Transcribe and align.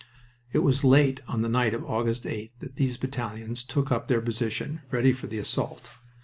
It 0.51 0.63
was 0.63 0.83
late 0.83 1.21
on 1.27 1.43
the 1.43 1.47
night 1.47 1.75
of 1.75 1.85
August 1.87 2.23
8th 2.23 2.49
that 2.57 2.75
these 2.75 2.97
battalions 2.97 3.63
took 3.63 3.91
up 3.91 4.07
their 4.07 4.19
position, 4.19 4.81
ready 4.89 5.13
for 5.13 5.27
the 5.27 5.37
assault. 5.37 5.91